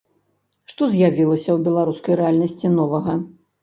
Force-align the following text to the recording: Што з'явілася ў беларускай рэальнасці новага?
Што 0.73 0.89
з'явілася 0.95 1.49
ў 1.55 1.59
беларускай 1.69 2.21
рэальнасці 2.25 2.77
новага? 2.83 3.23